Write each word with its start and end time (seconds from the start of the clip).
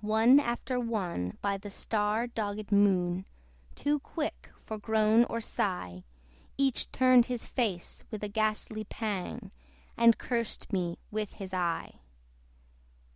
One 0.00 0.38
after 0.38 0.78
one, 0.78 1.36
by 1.42 1.56
the 1.58 1.70
star 1.70 2.28
dogged 2.28 2.70
Moon 2.70 3.26
Too 3.74 3.98
quick 3.98 4.52
for 4.64 4.78
groan 4.78 5.24
or 5.24 5.40
sigh, 5.40 6.04
Each 6.56 6.88
turned 6.92 7.26
his 7.26 7.48
face 7.48 8.04
with 8.12 8.22
a 8.22 8.28
ghastly 8.28 8.84
pang, 8.84 9.50
And 9.96 10.18
cursed 10.18 10.72
me 10.72 11.00
with 11.10 11.32
his 11.32 11.52
eye. 11.52 11.94